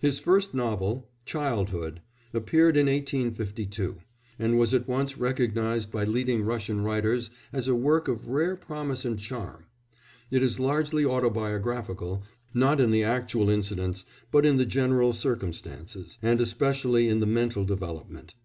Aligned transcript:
His 0.00 0.20
first 0.20 0.54
novel, 0.54 1.08
Childhood, 1.24 2.00
appeared 2.32 2.76
in 2.76 2.86
1852, 2.86 3.96
and 4.38 4.56
was 4.60 4.72
at 4.72 4.86
once 4.86 5.18
recognised 5.18 5.90
by 5.90 6.04
leading 6.04 6.44
Russian 6.44 6.82
writers 6.82 7.30
as 7.52 7.66
a 7.66 7.74
work 7.74 8.06
of 8.06 8.28
rare 8.28 8.54
promise 8.54 9.04
and 9.04 9.18
charm. 9.18 9.64
It 10.30 10.40
is 10.44 10.60
largely 10.60 11.04
autobiographical, 11.04 12.22
not 12.54 12.80
in 12.80 12.92
the 12.92 13.02
actual 13.02 13.50
incidents, 13.50 14.04
but 14.30 14.46
in 14.46 14.56
the 14.56 14.66
general 14.66 15.12
circumstances, 15.12 16.16
and 16.22 16.40
especially 16.40 17.08
in 17.08 17.18
the 17.18 17.26
mental 17.26 17.64
development. 17.64 18.36